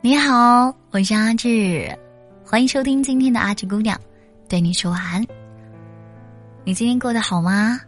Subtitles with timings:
[0.00, 1.92] 你好，我是阿志，
[2.44, 4.00] 欢迎收听今天的阿志姑娘
[4.48, 5.26] 对你说晚安。
[6.62, 7.80] 你今天过得好吗？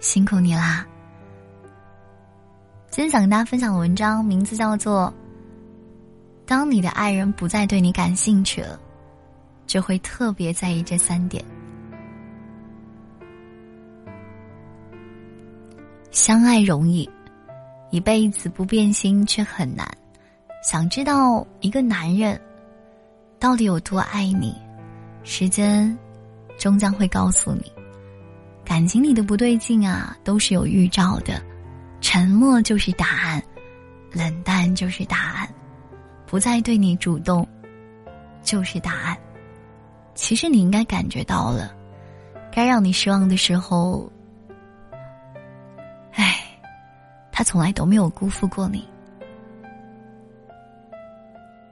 [0.00, 0.86] 辛苦你啦！
[2.88, 5.12] 今天想跟大家分享的文章名字叫做
[6.48, 8.76] 《当你的爱人不再对你感兴趣了》，
[9.70, 11.44] 就会特别在意这三点。
[16.10, 17.08] 相爱容易，
[17.90, 19.86] 一辈子不变心却很难。
[20.62, 22.38] 想知道一个男人
[23.38, 24.54] 到底有多爱你，
[25.24, 25.96] 时间
[26.58, 27.72] 终将会告诉你。
[28.64, 31.42] 感情里的不对劲啊，都是有预兆的。
[32.02, 33.42] 沉默就是答案，
[34.12, 35.48] 冷淡就是答案，
[36.26, 37.46] 不再对你主动
[38.42, 39.16] 就是答案。
[40.14, 41.74] 其实你应该感觉到了，
[42.52, 44.10] 该让你失望的时候，
[46.12, 46.36] 唉，
[47.32, 48.86] 他从来都没有辜负过你。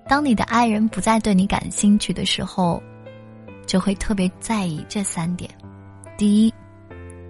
[0.09, 2.83] 当你的爱人不再对你感兴趣的时候，
[3.67, 5.51] 就会特别在意这三点。
[6.17, 6.55] 第一，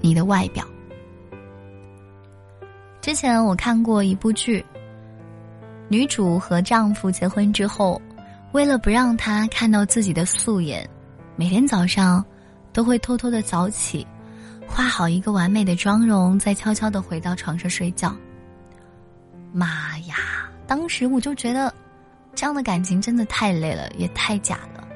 [0.01, 0.65] 你的外表。
[3.01, 4.65] 之前我看过一部剧，
[5.89, 8.01] 女主和丈夫结婚之后，
[8.53, 10.89] 为了不让他看到自己的素颜，
[11.35, 12.25] 每天早上
[12.73, 14.07] 都会偷偷的早起，
[14.69, 18.15] 化好一个完美的妆容，再悄悄的回到床上睡觉。
[19.53, 20.49] 妈呀！
[20.65, 21.75] 当时我就觉得。
[22.39, 24.87] 这样的感情真的太累了，也太假了。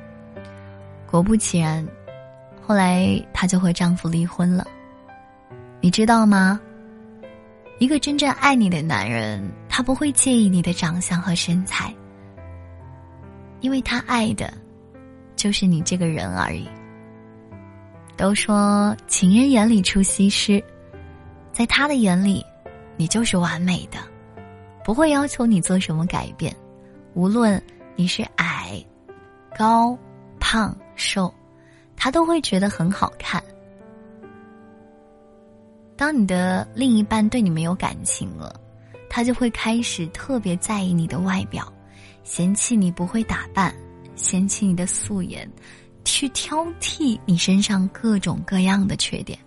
[1.11, 1.85] 果不其然，
[2.65, 4.65] 后来她就和丈夫离婚了。
[5.81, 6.61] 你知道吗？
[7.81, 11.93] 一个真正爱你的男人，他不会介意你的长相和身材，
[13.59, 14.55] 因为他爱的，
[15.35, 16.69] 就是你这个人而已。
[18.17, 20.63] 都说情人眼里出西施，
[21.53, 22.47] 在他的眼里，
[22.97, 23.99] 你就是完美的，
[24.85, 26.55] 不会要求你做什么改变。
[27.15, 27.63] 无论
[27.95, 28.83] 你是矮、
[29.57, 29.97] 高、
[30.41, 31.33] 胖、瘦，
[31.95, 33.43] 他都会觉得很好看。
[35.95, 38.59] 当你的另一半对你没有感情了，
[39.11, 41.71] 他就会开始特别在意你的外表，
[42.25, 43.75] 嫌弃你不会打扮，
[44.17, 45.47] 嫌弃你的素颜，
[46.05, 49.39] 去挑剔你身上各种各样的缺点。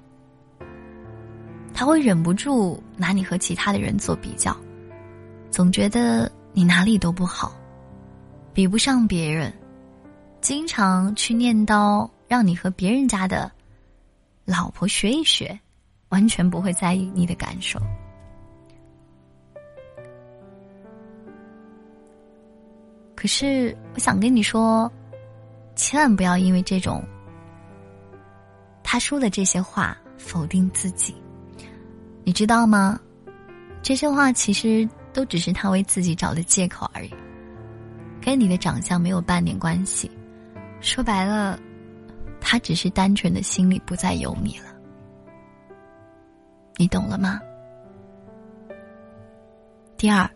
[1.74, 4.56] 他会忍不住拿你和其他的人做比较，
[5.50, 6.32] 总觉得。
[6.58, 7.54] 你哪里都不好，
[8.54, 9.52] 比不上别人，
[10.40, 13.52] 经常去念叨，让你和别人家的
[14.46, 15.60] 老婆学一学，
[16.08, 17.78] 完全不会在意你的感受。
[23.16, 24.90] 可是，我想跟你说，
[25.76, 27.04] 千万不要因为这种
[28.82, 31.14] 他说的这些话否定自己，
[32.24, 32.98] 你知道吗？
[33.82, 34.88] 这些话其实。
[35.16, 37.14] 都只是他为自己找的借口而已，
[38.22, 40.12] 跟你的长相没有半点关系。
[40.82, 41.58] 说白了，
[42.42, 44.66] 他只是单纯的心里不再有你了。
[46.76, 47.40] 你懂了吗？
[49.96, 50.30] 第二，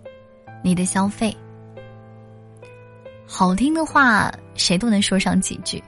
[0.63, 1.35] 你的消费，
[3.28, 5.84] 好听的话谁都能说上几句，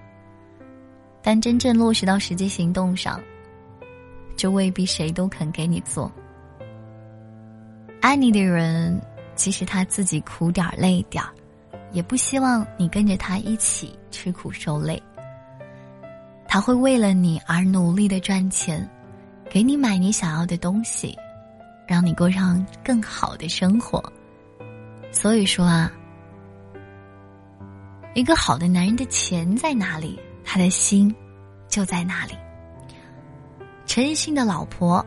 [1.21, 3.21] 但真正落实到实际行动上，
[4.35, 6.11] 就未必谁都肯给你做。
[8.01, 8.99] 爱你的人，
[9.35, 11.29] 即使他自己苦点儿累点儿，
[11.91, 15.01] 也不希望你跟着他一起吃苦受累。
[16.47, 18.89] 他会为了你而努力的赚钱，
[19.51, 21.15] 给你买你想要的东西，
[21.87, 24.03] 让你过上更好的生活。
[25.11, 25.91] 所以说啊，
[28.15, 31.13] 一个好的男人的钱在哪里，他的心
[31.67, 32.33] 就在哪里。
[33.85, 35.05] 陈奕迅的老婆。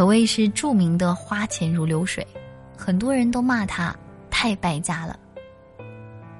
[0.00, 2.26] 可谓是著名的花钱如流水，
[2.74, 3.94] 很多人都骂他
[4.30, 5.14] 太败家了。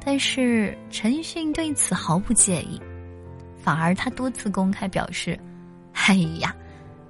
[0.03, 2.81] 但是陈奕迅对此毫不介意，
[3.63, 5.39] 反而他多次公开表示
[5.93, 6.57] ：“哎呀，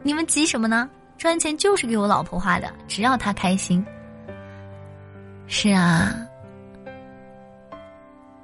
[0.03, 0.91] 你们急什么呢？
[1.17, 3.87] 赚钱就是给我老婆花的，只要她开心。”
[5.47, 6.13] 是啊，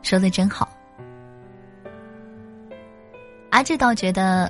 [0.02, 0.68] 说的真好。
[3.50, 4.48] 阿志倒觉得，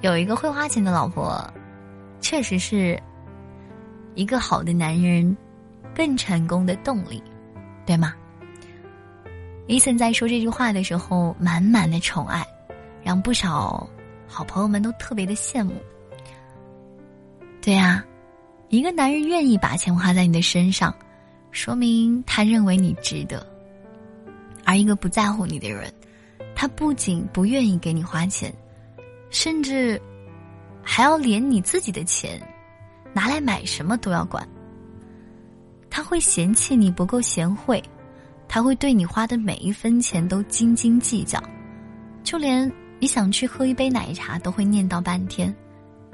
[0.00, 1.44] 有一个会花钱的老婆。
[2.22, 2.98] 确实是
[4.14, 5.36] 一个好的男人
[5.94, 7.22] 更成功的动力，
[7.84, 8.14] 对吗？
[9.66, 12.46] 伊森在说这句话的时候，满满的宠爱，
[13.02, 13.86] 让不少
[14.26, 15.74] 好朋友们都特别的羡慕。
[17.60, 18.04] 对呀，
[18.68, 20.94] 一个男人愿意把钱花在你的身上，
[21.50, 23.44] 说明他认为你值得；
[24.64, 25.92] 而一个不在乎你的人，
[26.54, 28.54] 他不仅不愿意给你花钱，
[29.28, 30.00] 甚至。
[30.82, 32.40] 还要连你自己的钱
[33.12, 34.46] 拿来买什么都要管。
[35.88, 37.82] 他会嫌弃你不够贤惠，
[38.48, 41.42] 他会对你花的每一分钱都斤斤计较，
[42.24, 45.54] 就连你想去喝一杯奶茶都会念叨半天，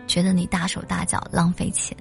[0.07, 1.97] 觉得你大手大脚浪费钱。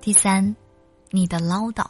[0.00, 0.54] 第三，
[1.10, 1.84] 你的唠叨。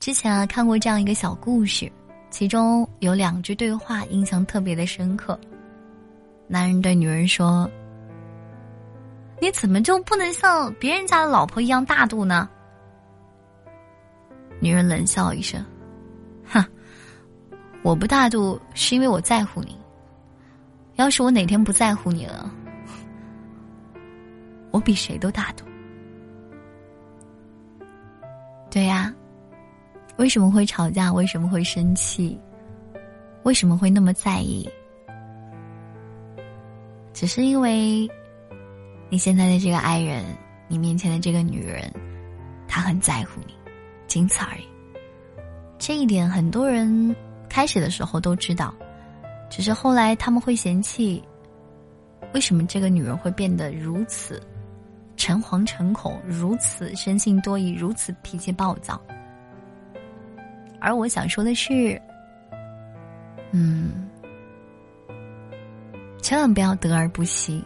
[0.00, 1.90] 之前啊看过这样一个小故事，
[2.34, 5.38] 其中有两句对话印象特别的深刻。
[6.48, 7.70] 男人对女人说
[9.40, 12.48] ：“你怎么就不能像别人家的老婆一样大度呢？”
[14.58, 15.64] 女人冷笑一声
[16.44, 16.60] ：“哼，
[17.84, 19.78] 我不大度是因为我在乎你。
[20.96, 22.50] 要是我哪天不在乎你了，
[24.72, 25.64] 我比谁都大度。”
[30.24, 31.12] 为什么会吵架？
[31.12, 32.40] 为什么会生气？
[33.42, 34.66] 为什么会那么在意？
[37.12, 38.08] 只是因为
[39.10, 40.24] 你现在的这个爱人，
[40.66, 41.92] 你面前的这个女人，
[42.66, 43.52] 她很在乎你，
[44.06, 44.64] 仅此而已。
[45.78, 47.14] 这一点很多人
[47.46, 48.74] 开始的时候都知道，
[49.50, 51.22] 只是后来他们会嫌弃，
[52.32, 54.42] 为什么这个女人会变得如此
[55.18, 58.98] 诚惶诚恐，如此生性多疑，如此脾气暴躁。
[60.84, 61.98] 而我想说的是，
[63.52, 64.06] 嗯，
[66.20, 67.64] 千万不要得而不惜，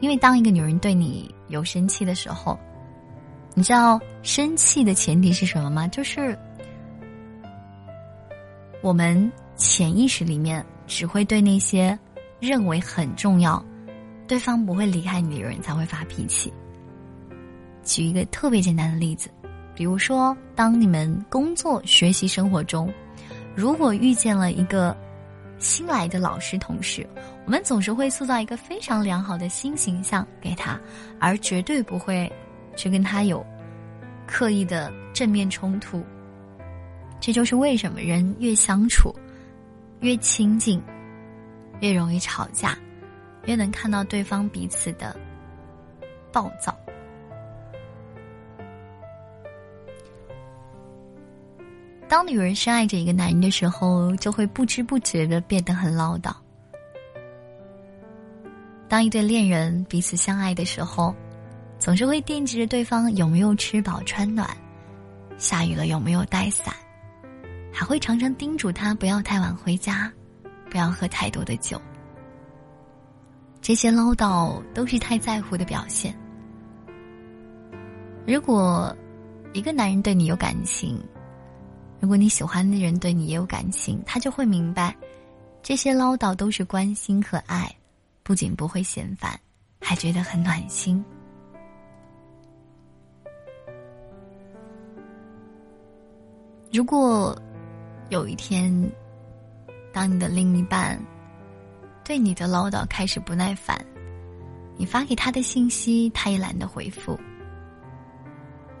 [0.00, 2.58] 因为当一个女人对你有生气的时候，
[3.54, 5.86] 你知道生气的前提是什么吗？
[5.86, 6.36] 就是
[8.82, 11.96] 我们潜意识里面只会对那些
[12.40, 13.64] 认为很重要、
[14.26, 16.52] 对方不会离开你的人才会发脾气。
[17.84, 19.30] 举一个特别简单的例子。
[19.74, 22.92] 比如说，当你们工作、学习、生活中，
[23.54, 24.96] 如果遇见了一个
[25.58, 27.08] 新来的老师同事，
[27.44, 30.80] 我们总是会塑造一个非常良好的新形象给他，
[31.18, 32.30] 而绝对不会
[32.76, 33.44] 去跟他有
[34.26, 36.04] 刻意的正面冲突。
[37.20, 39.14] 这就是为什么人越相处、
[40.00, 40.82] 越亲近，
[41.80, 42.76] 越容易吵架，
[43.46, 45.16] 越能看到对方彼此的
[46.30, 46.76] 暴躁。
[52.14, 56.32] 当女人深爱着一个男人的时候，就会不知不觉的变得很唠叨。
[58.88, 61.12] 当一对恋人彼此相爱的时候，
[61.76, 64.48] 总是会惦记着对方有没有吃饱穿暖，
[65.38, 66.72] 下雨了有没有带伞，
[67.72, 70.08] 还会常常叮嘱他不要太晚回家，
[70.70, 71.82] 不要喝太多的酒。
[73.60, 76.16] 这些唠叨都是太在乎的表现。
[78.24, 78.96] 如果
[79.52, 80.96] 一个男人对你有感情，
[82.04, 84.94] 如果你喜欢的人对你也有感情，他就会明白，
[85.62, 87.74] 这些唠叨都是关心和爱，
[88.22, 89.40] 不仅不会嫌烦，
[89.80, 91.02] 还觉得很暖心。
[96.70, 97.34] 如果
[98.10, 98.70] 有一天，
[99.90, 101.02] 当你的另一半
[102.04, 103.82] 对你的唠叨开始不耐烦，
[104.76, 107.18] 你发给他的信息他也懒得回复，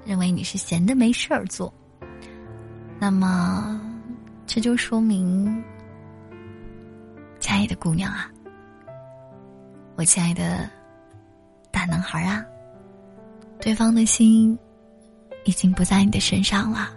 [0.04, 1.72] 认为你是闲的没事儿做。
[2.98, 3.78] 那么，
[4.46, 5.62] 这就说明，
[7.38, 8.30] 亲爱的姑娘啊，
[9.96, 10.68] 我亲爱的
[11.70, 12.42] 大男孩啊，
[13.60, 14.58] 对方的心
[15.44, 16.90] 已经不在你的身上了。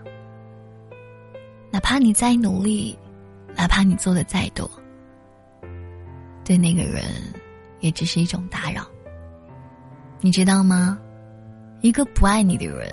[1.69, 2.97] 哪怕你再努力，
[3.55, 4.69] 哪怕你做的再多，
[6.45, 7.03] 对那个人
[7.81, 8.87] 也只是一种打扰。
[10.21, 10.97] 你知道吗？
[11.81, 12.89] 一个不爱你的人，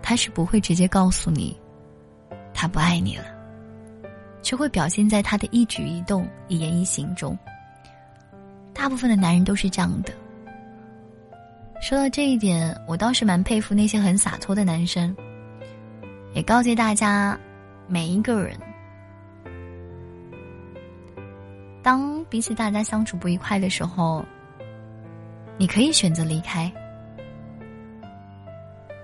[0.00, 1.54] 他是不会直接告诉你。
[2.60, 3.24] 他不爱你了，
[4.42, 7.38] 却会表现在他的一举一动、一言一行中。
[8.74, 10.12] 大部分的男人都是这样的。
[11.80, 15.14] 说到这一点，我倒是蛮佩服那些很洒脱的男生。
[16.34, 17.38] 也告诫大家，
[17.86, 18.58] 每一个人，
[21.80, 24.24] 当彼此大家相处不愉快的时候，
[25.56, 26.72] 你可以选择离开。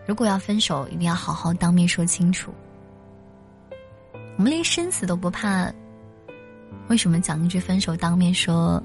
[0.08, 2.52] 如果要分手，一定要好好当面说清楚。
[4.36, 5.72] 我们连生死都不怕，
[6.88, 8.82] 为什么讲一句分手当面说？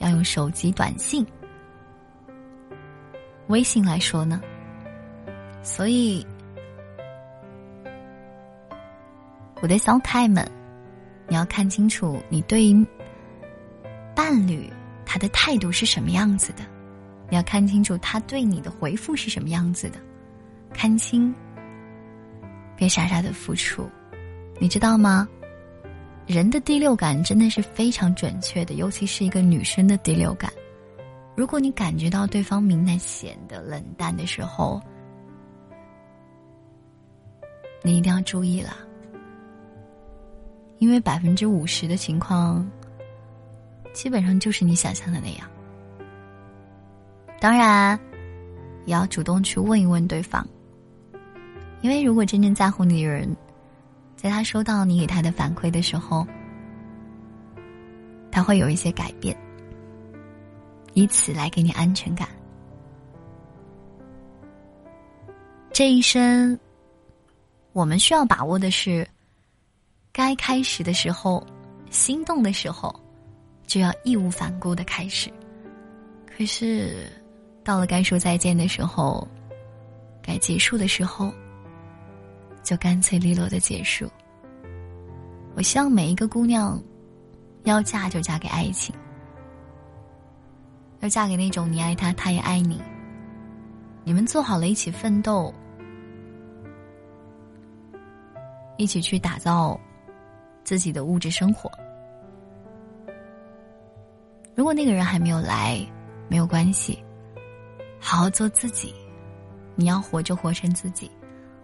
[0.00, 1.26] 要用手机短信、
[3.48, 4.40] 微信来说呢？
[5.60, 6.24] 所以，
[9.60, 10.48] 我的小可爱们，
[11.26, 12.72] 你要看清楚你对
[14.14, 14.72] 伴侣
[15.04, 16.62] 他的态度是什么样子的，
[17.28, 19.98] 你要看清楚他对你的回复是什么样子的，
[20.72, 21.34] 看清。
[22.78, 23.90] 别傻傻的付出，
[24.60, 25.28] 你知道吗？
[26.28, 30.52] 人的第六感真的是非常准确的，尤其是一个女生的第六感。
[31.34, 34.80] 如果你感觉到对方明显的冷淡的时候，
[37.82, 38.76] 你一定要注意了，
[40.78, 42.64] 因为百分之五十的情况，
[43.92, 45.48] 基本上就是你想象的那样。
[47.40, 47.98] 当然，
[48.84, 50.46] 也要主动去问一问对方，
[51.80, 53.36] 因为如果真正在乎你的人，
[54.16, 56.26] 在他收到你给他的反馈的时候，
[58.30, 59.36] 他会有一些改变，
[60.94, 62.28] 以此来给你安全感。
[65.72, 66.58] 这一生，
[67.72, 69.06] 我们需要把握的是，
[70.12, 71.46] 该开始的时候，
[71.90, 72.92] 心动的时候，
[73.66, 75.30] 就要义无反顾的开始。
[76.26, 77.06] 可是。
[77.64, 79.28] 到了该说再见的时候，
[80.22, 81.30] 该结束的时候，
[82.68, 84.06] 就干脆利落的结束。
[85.54, 86.78] 我希望每一个姑娘，
[87.64, 88.94] 要嫁就嫁给爱情，
[91.00, 92.78] 要嫁给那种你爱他，他也爱你，
[94.04, 95.50] 你们做好了一起奋斗，
[98.76, 99.80] 一起去打造
[100.62, 101.70] 自己的物质生活。
[104.54, 105.80] 如果那个人还没有来，
[106.28, 107.02] 没有关系。
[107.98, 108.94] 好好做自己，
[109.74, 111.10] 你要活就活成自己，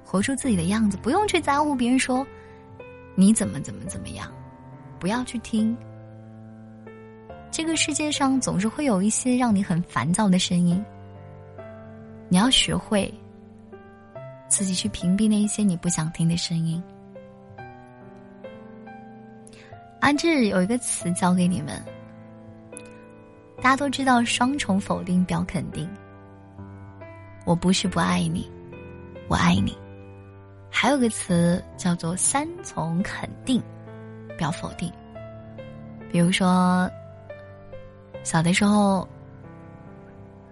[0.05, 2.25] 活出自己的样子，不用去在乎别人说
[3.15, 4.31] 你怎么怎么怎么样，
[5.01, 5.77] 不要去听。
[7.51, 10.85] 这个世界上总是会有一些让你很烦躁的声音，
[12.29, 13.13] 你要学会
[14.49, 16.83] 自己去屏蔽那一些你不想听的声音。
[20.01, 21.81] 安志有一个词教给你们，
[23.57, 25.89] 大家都知道双重否定表肯定。
[27.47, 28.51] 我不是不爱你，
[29.29, 29.77] 我爱你。
[30.77, 33.63] 还有个词叫做三重肯定，
[34.37, 34.93] 表否定。
[36.11, 36.91] 比如说，
[38.25, 39.09] 小的时候，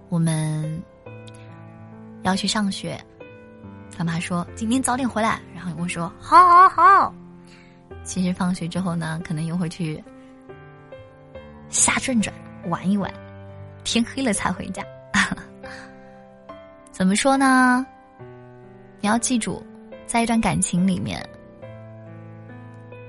[0.09, 0.81] 我们
[2.23, 2.99] 要去上学，
[3.95, 7.13] 他妈说今天早点回来，然后我说好好好。
[8.05, 10.03] 其实放学之后呢，可能又会去
[11.69, 12.33] 瞎转转
[12.69, 13.13] 玩一玩，
[13.83, 14.83] 天黑了才回家。
[16.93, 17.85] 怎么说呢？
[19.01, 19.61] 你要记住，
[20.13, 21.27] 在一段感情里面，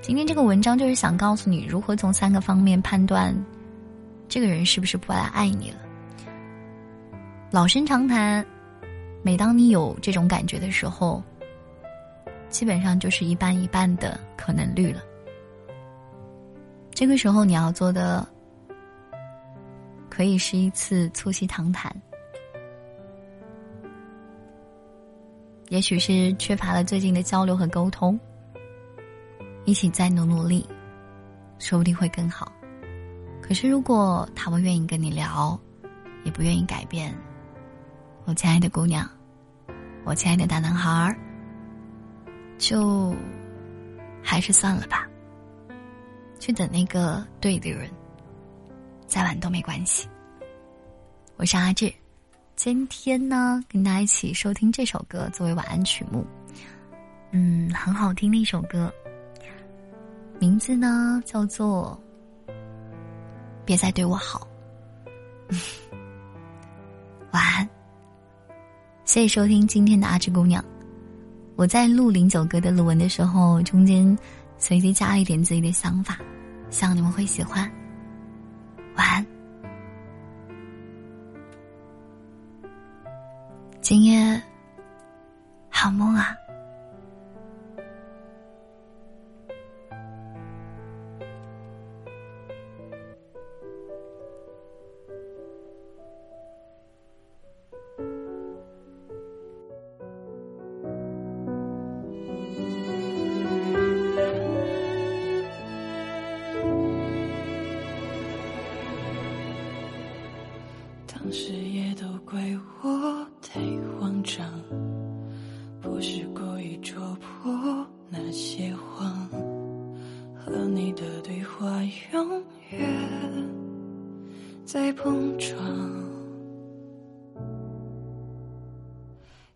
[0.00, 3.36] 今天这个文章就是想告诉你如何从三个方面判断
[4.26, 5.76] 这个人是不是不来爱你了。
[7.50, 8.42] 老生常谈，
[9.22, 11.22] 每当你有这种感觉的时候，
[12.48, 15.02] 基本上就是一半一半的可能率了。
[16.90, 18.26] 这个时候你要做的，
[20.08, 21.94] 可以是一次促膝长谈。
[25.74, 28.16] 也许是缺乏了最近的交流和沟通，
[29.64, 30.64] 一起再努努力，
[31.58, 32.52] 说不定会更好。
[33.42, 35.58] 可是如果他不愿意跟你聊，
[36.22, 37.12] 也不愿意改变，
[38.24, 39.04] 我亲爱的姑娘，
[40.04, 41.18] 我亲爱的大男孩儿，
[42.56, 43.12] 就
[44.22, 45.08] 还是算了吧，
[46.38, 47.90] 去等那个对的人，
[49.08, 50.08] 再晚都没关系。
[51.34, 51.92] 我是阿志。
[52.56, 56.24] 今天呢，跟大家一起收听这首歌作为晚安曲目，
[57.32, 58.92] 嗯，很好听的一首歌，
[60.38, 62.00] 名字呢叫做
[63.64, 64.46] 《别再对我好》。
[67.32, 67.68] 晚安，
[69.04, 70.64] 谢谢收听今天的阿志姑娘。
[71.56, 74.16] 我在录零九歌的录文的时候，中间
[74.58, 76.18] 随机加了一点自己的想法，
[76.70, 77.70] 希望你们会喜欢。
[78.96, 79.33] 晚安。
[83.84, 84.40] 今夜，
[85.68, 86.34] 好梦啊。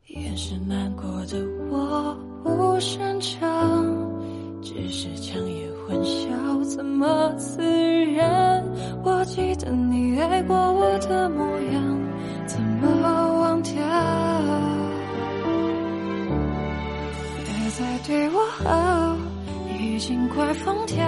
[0.09, 1.37] 掩饰难过的
[1.71, 3.85] 我，不擅长，
[4.63, 7.63] 只是强颜欢笑，怎么自
[8.15, 8.65] 然？
[9.05, 11.99] 我记得你爱过我的模样，
[12.47, 12.89] 怎么
[13.39, 13.75] 忘掉？
[17.45, 19.15] 别再对我好，
[19.79, 21.05] 已经快疯掉。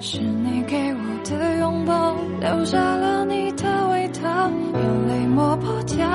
[0.00, 6.06] 是你给我的拥抱，留下了你的味道，眼泪抹不掉，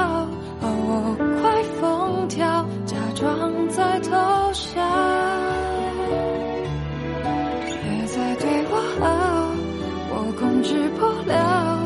[0.62, 1.59] 把我快。
[2.40, 4.10] 假装在偷
[4.54, 4.80] 笑，
[7.84, 9.06] 别再对我好，
[10.10, 11.80] 我控制不了，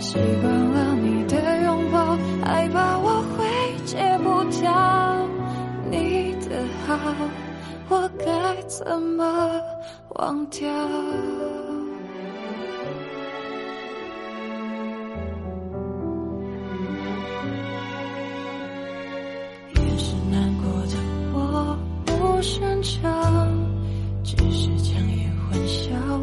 [0.00, 3.46] 习惯了你的拥抱，害怕我会
[3.84, 4.68] 戒不掉。
[5.88, 6.98] 你的好，
[7.88, 9.48] 我该怎么
[10.16, 10.68] 忘掉？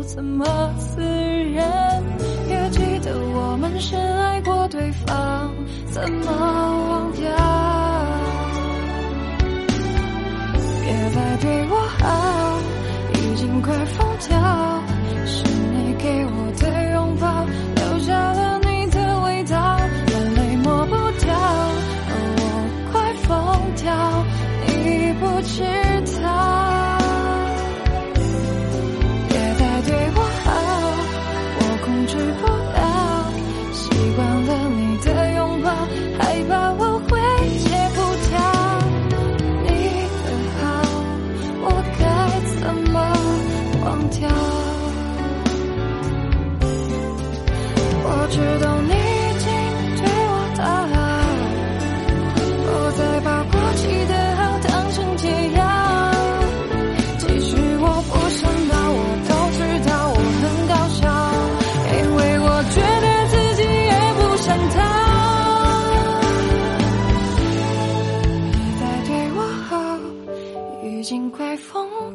[0.07, 0.45] 怎么
[0.77, 2.01] 自然
[2.47, 5.53] 也记得我们深爱过对方
[5.91, 7.29] 怎么忘掉？
[10.85, 12.57] 别再对我好
[13.15, 14.06] 已经快疯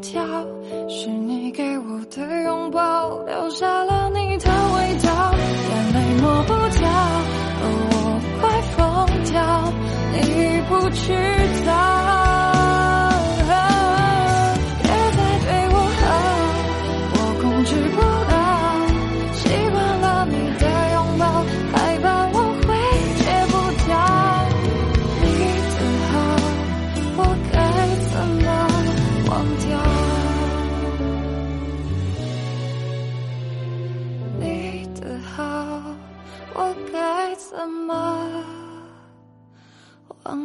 [0.02, 0.21] 跳
[0.88, 3.91] 是你给我的拥抱留下了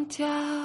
[0.09, 0.56] 家。